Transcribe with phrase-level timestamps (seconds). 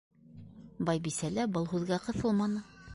[0.89, 2.69] Байбисә лә был һүҙгә ҡыҫылманы.